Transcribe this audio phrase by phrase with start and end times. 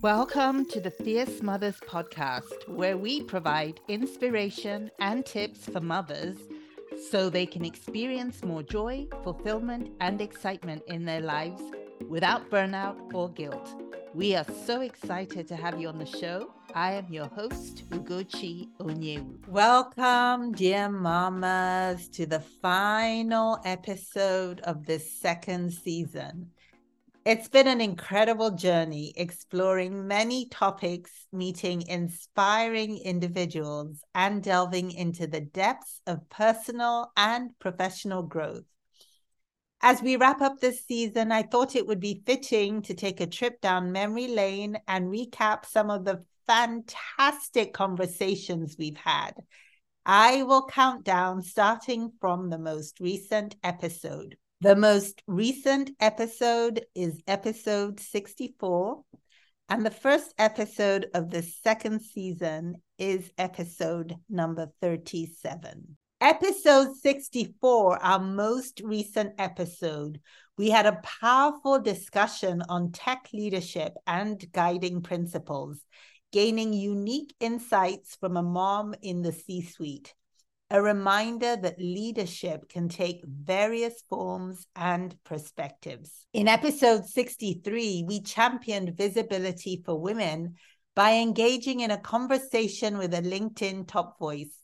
[0.00, 6.36] Welcome to the Fierce Mothers podcast, where we provide inspiration and tips for mothers
[7.10, 11.60] so they can experience more joy, fulfillment, and excitement in their lives
[12.08, 13.74] without burnout or guilt.
[14.14, 16.54] We are so excited to have you on the show.
[16.76, 19.48] I am your host, Ugochi Onyewu.
[19.48, 26.52] Welcome, dear mamas, to the final episode of this second season.
[27.28, 35.42] It's been an incredible journey exploring many topics, meeting inspiring individuals, and delving into the
[35.42, 38.64] depths of personal and professional growth.
[39.82, 43.26] As we wrap up this season, I thought it would be fitting to take a
[43.26, 49.32] trip down memory lane and recap some of the fantastic conversations we've had.
[50.06, 54.38] I will count down starting from the most recent episode.
[54.60, 59.04] The most recent episode is episode 64,
[59.68, 65.96] and the first episode of the second season is episode number 37.
[66.20, 70.20] Episode 64, our most recent episode,
[70.56, 75.78] we had a powerful discussion on tech leadership and guiding principles,
[76.32, 80.14] gaining unique insights from a mom in the C suite
[80.70, 86.26] a reminder that leadership can take various forms and perspectives.
[86.32, 90.56] In episode 63, we championed visibility for women
[90.94, 94.54] by engaging in a conversation with a LinkedIn top voice.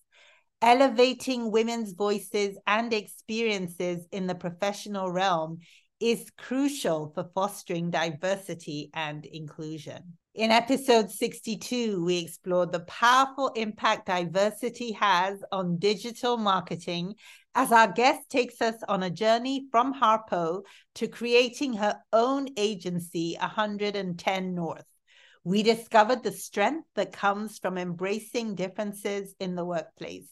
[0.61, 5.59] Elevating women's voices and experiences in the professional realm
[6.01, 10.19] is crucial for fostering diversity and inclusion.
[10.35, 17.15] In episode 62, we explored the powerful impact diversity has on digital marketing
[17.55, 20.63] as our guest takes us on a journey from Harpo
[20.97, 24.85] to creating her own agency, 110 North.
[25.45, 30.27] We discovered the strength that comes from embracing differences in the workplace.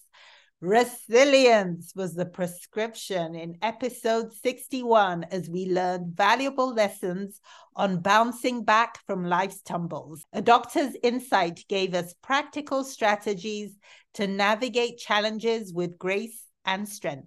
[0.63, 7.41] Resilience was the prescription in episode 61 as we learned valuable lessons
[7.75, 10.23] on bouncing back from life's tumbles.
[10.33, 13.77] A doctor's insight gave us practical strategies
[14.15, 17.27] to navigate challenges with grace and strength.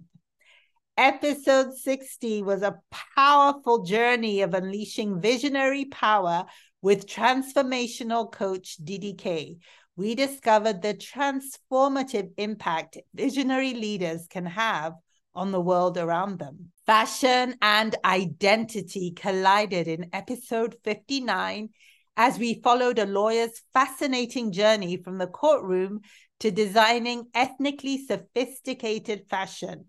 [0.96, 2.78] Episode 60 was a
[3.14, 6.46] powerful journey of unleashing visionary power
[6.80, 9.58] with transformational coach DDK
[9.96, 14.92] we discovered the transformative impact visionary leaders can have
[15.34, 16.70] on the world around them.
[16.84, 21.70] Fashion and identity collided in episode 59
[22.16, 26.00] as we followed a lawyer's fascinating journey from the courtroom
[26.40, 29.86] to designing ethnically sophisticated fashion.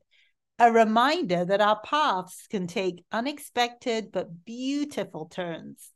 [0.59, 5.91] A reminder that our paths can take unexpected but beautiful turns.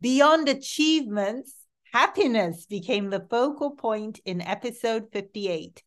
[0.00, 1.54] Beyond achievements,
[1.96, 5.82] Happiness became the focal point in episode 58.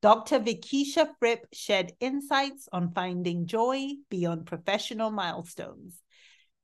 [0.00, 0.40] Dr.
[0.40, 6.00] Vikisha Fripp shared insights on finding joy beyond professional milestones.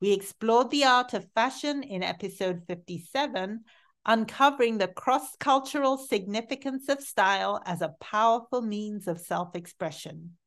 [0.01, 3.65] We explored the art of fashion in episode 57,
[4.07, 10.39] uncovering the cross cultural significance of style as a powerful means of self expression.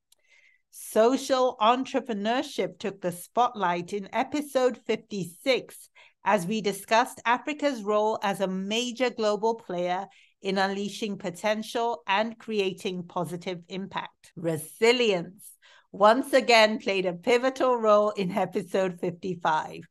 [0.71, 5.89] Social entrepreneurship took the spotlight in episode 56
[6.23, 10.07] as we discussed Africa's role as a major global player
[10.41, 14.31] in unleashing potential and creating positive impact.
[14.35, 15.51] Resilience
[15.91, 19.81] once again played a pivotal role in episode 55.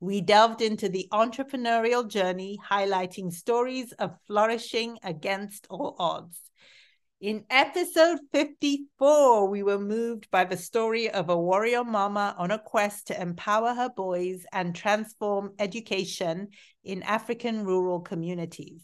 [0.00, 6.38] We delved into the entrepreneurial journey, highlighting stories of flourishing against all odds.
[7.18, 12.58] In episode 54, we were moved by the story of a warrior mama on a
[12.58, 16.48] quest to empower her boys and transform education
[16.84, 18.82] in African rural communities.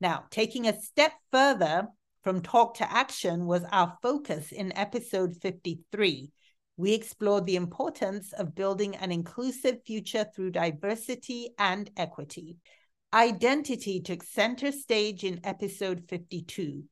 [0.00, 1.88] Now, taking a step further
[2.24, 6.32] from talk to action was our focus in episode 53.
[6.78, 12.56] We explored the importance of building an inclusive future through diversity and equity.
[13.12, 16.84] Identity took center stage in episode 52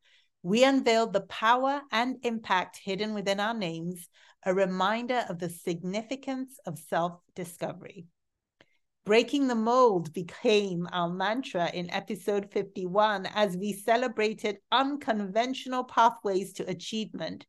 [0.46, 4.06] we unveiled the power and impact hidden within our names,
[4.44, 8.06] a reminder of the significance of self discovery.
[9.04, 16.70] Breaking the mold became our mantra in episode 51 as we celebrated unconventional pathways to
[16.70, 17.44] achievement,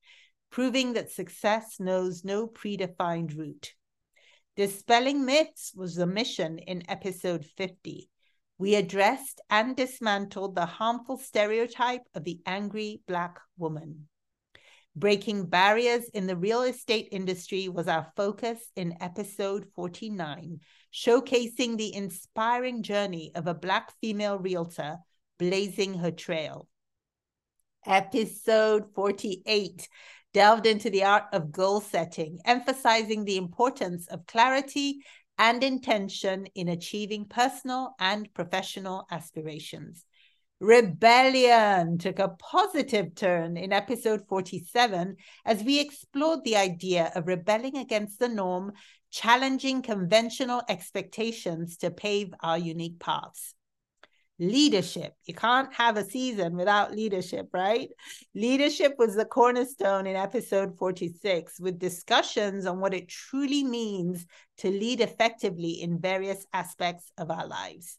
[0.50, 3.76] proving that success knows no predefined route.
[4.56, 8.10] Dispelling myths was the mission in episode 50
[8.58, 14.08] we addressed and dismantled the harmful stereotype of the angry Black woman.
[14.96, 20.60] Breaking barriers in the real estate industry was our focus in episode 49.
[20.92, 24.98] showcasing the inspiring journey of a Black female realtor
[25.38, 26.68] blazing her trail.
[27.86, 29.88] Episode 48
[30.34, 35.04] delved into the art of goal setting, emphasizing the importance of clarity
[35.38, 40.06] and intention in achieving personal and professional aspirations.
[40.60, 47.78] Rebellion took a positive turn in episode 47 as we explored the idea of rebelling
[47.78, 48.72] against the norm,
[49.12, 53.54] challenging conventional expectations to pave our unique paths.
[54.40, 55.14] Leadership.
[55.26, 57.90] You can't have a season without leadership, right?
[58.36, 64.28] Leadership was the cornerstone in episode 46, with discussions on what it truly means
[64.60, 67.98] to lead effectively in various aspects of our lives.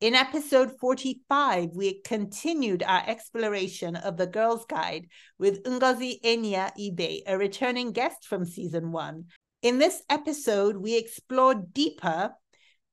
[0.00, 5.06] In episode 45, we continued our exploration of the Girls Guide
[5.38, 9.26] with Ngozi Enya Ibe, a returning guest from season one.
[9.62, 12.32] In this episode, we explored deeper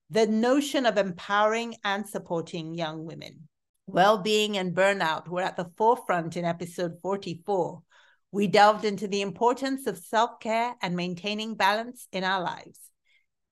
[0.10, 3.48] the notion of empowering and supporting young women.
[3.88, 7.82] Well being and burnout were at the forefront in episode 44.
[8.32, 12.80] We delved into the importance of self care and maintaining balance in our lives.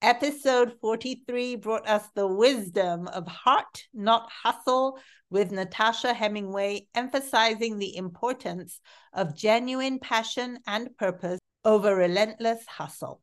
[0.01, 7.95] Episode 43 brought us the wisdom of heart, not hustle, with Natasha Hemingway emphasizing the
[7.95, 8.79] importance
[9.13, 13.21] of genuine passion and purpose over relentless hustle.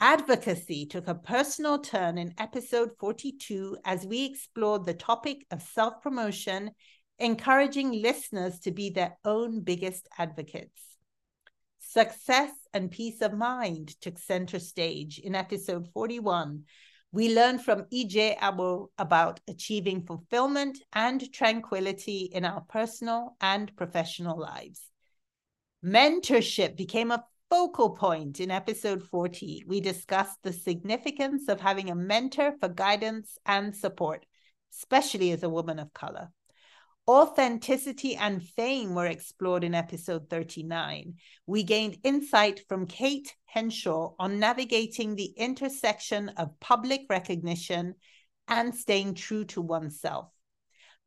[0.00, 6.02] Advocacy took a personal turn in episode 42 as we explored the topic of self
[6.02, 6.72] promotion,
[7.18, 10.82] encouraging listeners to be their own biggest advocates.
[11.78, 16.64] Success and peace of mind took center stage in episode 41.
[17.10, 24.38] We learned from EJ Abu about achieving fulfillment and tranquility in our personal and professional
[24.38, 24.82] lives.
[25.82, 29.64] Mentorship became a focal point in episode 40.
[29.66, 34.26] We discussed the significance of having a mentor for guidance and support,
[34.72, 36.30] especially as a woman of color.
[37.08, 41.14] Authenticity and fame were explored in episode 39.
[41.46, 47.94] We gained insight from Kate Henshaw on navigating the intersection of public recognition
[48.48, 50.32] and staying true to oneself.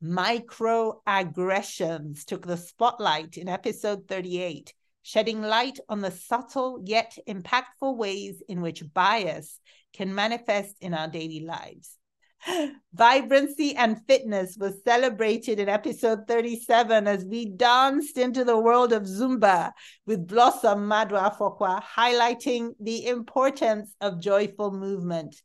[0.02, 4.74] Microaggressions took the spotlight in episode 38,
[5.10, 9.60] shedding light on the subtle yet impactful ways in which bias
[9.92, 11.98] can manifest in our daily lives.
[12.94, 19.04] Vibrancy and fitness was celebrated in episode 37 as we danced into the world of
[19.04, 19.72] Zumba
[20.06, 25.36] with Blossom Maduafokwa, highlighting the importance of joyful movement.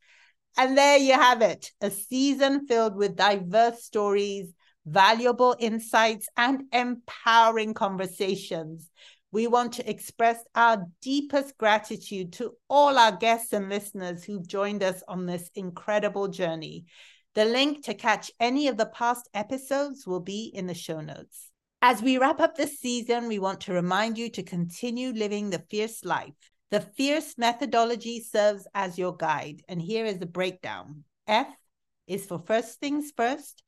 [0.59, 4.53] And there you have it a season filled with diverse stories,
[4.85, 8.91] valuable insights, and empowering conversations
[9.35, 14.81] we want to express our deepest gratitude to all our guests and listeners who've joined
[14.81, 16.85] us on this incredible journey.
[17.35, 21.51] The link to catch any of the past episodes will be in the show notes.
[21.83, 25.65] As we wrap up this season, we want to remind you to continue living the
[25.69, 26.35] fierce life.
[26.71, 31.03] The fierce methodology serves as your guide, and here is the breakdown.
[31.27, 31.49] F
[32.07, 33.64] is for first things first.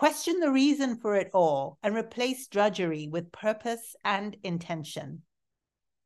[0.00, 5.20] Question the reason for it all and replace drudgery with purpose and intention.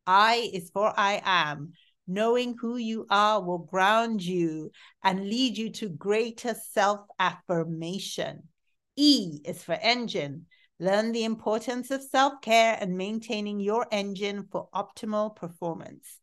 [0.04, 1.74] I is for I am.
[2.08, 4.72] Knowing who you are will ground you
[5.04, 8.48] and lead you to greater self affirmation.
[8.96, 10.46] E is for engine.
[10.80, 16.18] Learn the importance of self care and maintaining your engine for optimal performance.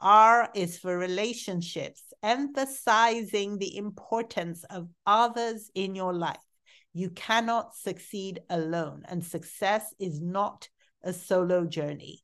[0.00, 6.38] R is for relationships, emphasizing the importance of others in your life.
[6.92, 10.68] You cannot succeed alone, and success is not
[11.02, 12.22] a solo journey.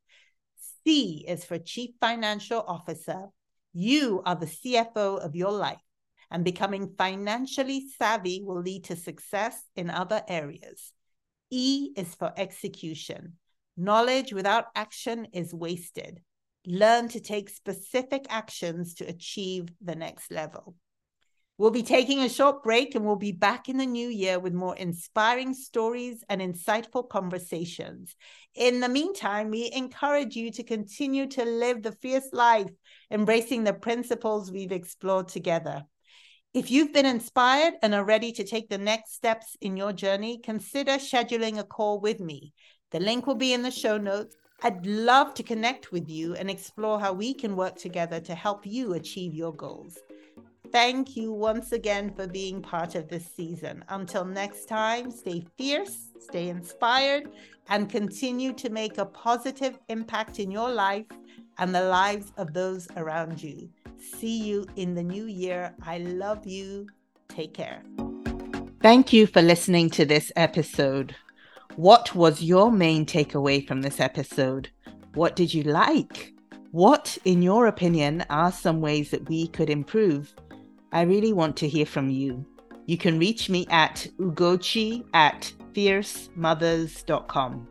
[0.84, 3.26] C is for Chief Financial Officer.
[3.72, 5.82] You are the CFO of your life,
[6.30, 10.92] and becoming financially savvy will lead to success in other areas.
[11.50, 13.34] E is for execution.
[13.76, 16.20] Knowledge without action is wasted.
[16.66, 20.74] Learn to take specific actions to achieve the next level.
[21.58, 24.52] We'll be taking a short break and we'll be back in the new year with
[24.52, 28.14] more inspiring stories and insightful conversations.
[28.54, 32.68] In the meantime, we encourage you to continue to live the fierce life,
[33.10, 35.84] embracing the principles we've explored together.
[36.52, 40.38] If you've been inspired and are ready to take the next steps in your journey,
[40.44, 42.52] consider scheduling a call with me.
[42.90, 44.36] The link will be in the show notes.
[44.62, 48.66] I'd love to connect with you and explore how we can work together to help
[48.66, 49.98] you achieve your goals.
[50.72, 53.84] Thank you once again for being part of this season.
[53.88, 57.30] Until next time, stay fierce, stay inspired,
[57.68, 61.06] and continue to make a positive impact in your life
[61.58, 63.68] and the lives of those around you.
[63.98, 65.74] See you in the new year.
[65.82, 66.88] I love you.
[67.28, 67.82] Take care.
[68.82, 71.16] Thank you for listening to this episode.
[71.76, 74.70] What was your main takeaway from this episode?
[75.14, 76.32] What did you like?
[76.72, 80.34] What, in your opinion, are some ways that we could improve?
[80.96, 82.46] I really want to hear from you.
[82.86, 87.68] You can reach me at ugochi at fiercemothers.com.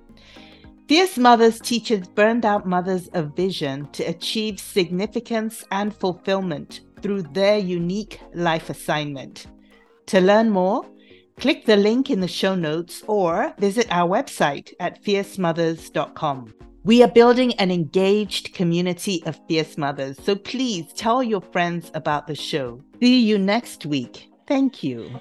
[0.87, 7.57] Fierce Mothers teaches burned out mothers a vision to achieve significance and fulfillment through their
[7.57, 9.47] unique life assignment.
[10.05, 10.85] To learn more,
[11.39, 16.53] click the link in the show notes or visit our website at fiercemothers.com.
[16.85, 22.27] We are building an engaged community of fierce mothers, so please tell your friends about
[22.27, 22.79] the show.
[23.01, 24.29] See you next week.
[24.47, 25.19] Thank you.